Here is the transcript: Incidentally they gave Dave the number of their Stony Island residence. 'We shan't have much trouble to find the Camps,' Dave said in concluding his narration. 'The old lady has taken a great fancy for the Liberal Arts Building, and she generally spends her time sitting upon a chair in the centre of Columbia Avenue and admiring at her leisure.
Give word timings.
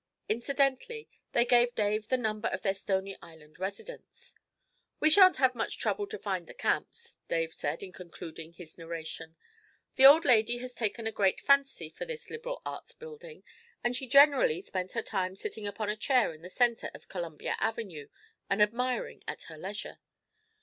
Incidentally 0.27 1.07
they 1.33 1.45
gave 1.45 1.75
Dave 1.75 2.07
the 2.07 2.17
number 2.17 2.47
of 2.47 2.63
their 2.63 2.73
Stony 2.73 3.15
Island 3.21 3.59
residence. 3.59 4.33
'We 4.99 5.11
shan't 5.11 5.35
have 5.37 5.53
much 5.53 5.77
trouble 5.77 6.07
to 6.07 6.17
find 6.17 6.47
the 6.47 6.55
Camps,' 6.55 7.17
Dave 7.27 7.53
said 7.53 7.83
in 7.83 7.91
concluding 7.91 8.51
his 8.53 8.79
narration. 8.79 9.35
'The 9.97 10.05
old 10.07 10.25
lady 10.25 10.57
has 10.57 10.73
taken 10.73 11.05
a 11.05 11.11
great 11.11 11.39
fancy 11.39 11.87
for 11.87 12.05
the 12.05 12.19
Liberal 12.31 12.63
Arts 12.65 12.93
Building, 12.93 13.43
and 13.83 13.95
she 13.95 14.07
generally 14.07 14.59
spends 14.63 14.93
her 14.93 15.03
time 15.03 15.35
sitting 15.35 15.67
upon 15.67 15.87
a 15.91 15.95
chair 15.95 16.33
in 16.33 16.41
the 16.41 16.49
centre 16.49 16.89
of 16.95 17.07
Columbia 17.07 17.55
Avenue 17.59 18.07
and 18.49 18.59
admiring 18.59 19.21
at 19.27 19.43
her 19.49 19.55
leisure. 19.59 19.99